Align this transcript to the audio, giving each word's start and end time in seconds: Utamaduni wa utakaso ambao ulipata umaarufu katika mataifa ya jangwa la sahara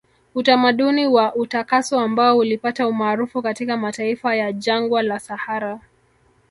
Utamaduni 0.35 1.07
wa 1.07 1.35
utakaso 1.35 1.99
ambao 1.99 2.37
ulipata 2.37 2.87
umaarufu 2.87 3.41
katika 3.41 3.77
mataifa 3.77 4.35
ya 4.35 4.53
jangwa 4.53 5.01
la 5.03 5.19
sahara 5.19 5.79